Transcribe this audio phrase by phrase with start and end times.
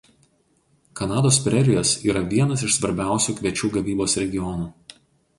[0.99, 4.71] Kanados prerijos yra vienas iš svarbiausių kviečių gavybos regionų.